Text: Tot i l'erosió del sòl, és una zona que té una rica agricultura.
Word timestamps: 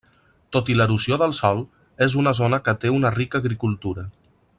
Tot 0.55 0.69
i 0.73 0.77
l'erosió 0.77 1.19
del 1.23 1.35
sòl, 1.39 1.61
és 2.05 2.15
una 2.21 2.33
zona 2.39 2.61
que 2.69 2.75
té 2.85 2.93
una 3.01 3.13
rica 3.19 3.43
agricultura. 3.45 4.07